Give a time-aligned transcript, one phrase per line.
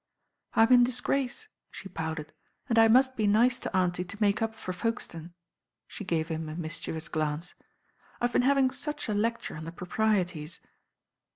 [0.55, 2.33] "I'm in disgrace," she pouted,
[2.67, 5.35] "and I must be nice to auntie to make up for Folkestone."
[5.85, 7.53] She gave him a mischievous glance.
[8.19, 10.59] "IVe been having such a lecture on the proprieties."